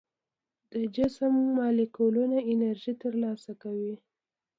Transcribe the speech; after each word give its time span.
د 0.73 0.75
جسم 0.95 1.33
مالیکولونه 1.57 2.37
انرژي 2.51 2.93
تر 3.03 3.13
لاسه 3.23 3.51
کوي. 3.63 3.95